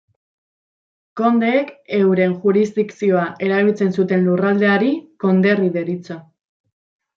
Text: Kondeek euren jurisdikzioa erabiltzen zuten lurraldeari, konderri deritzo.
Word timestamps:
Kondeek 1.19 1.69
euren 1.97 2.33
jurisdikzioa 2.45 3.27
erabiltzen 3.49 3.95
zuten 3.99 4.27
lurraldeari, 4.31 4.91
konderri 5.27 5.73
deritzo. 5.81 6.21